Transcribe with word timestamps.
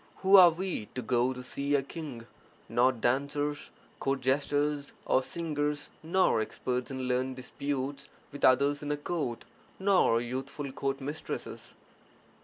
Who 0.23 0.35
are 0.35 0.49
we 0.49 0.87
to 0.95 1.03
go 1.03 1.31
to 1.31 1.43
see 1.43 1.75
a 1.75 1.83
king— 1.83 2.25
not 2.69 3.01
dancers, 3.01 3.69
court 3.99 4.21
jesters, 4.21 4.93
or 5.05 5.21
singers, 5.21 5.91
nor 6.01 6.41
experts 6.41 6.89
in 6.89 7.01
(learned) 7.03 7.35
disputes 7.35 8.09
with 8.31 8.43
others 8.43 8.81
in 8.81 8.91
a 8.91 8.97
court, 8.97 9.45
nor 9.77 10.19
youthful 10.19 10.71
court 10.71 11.01
mistresses! 11.01 11.75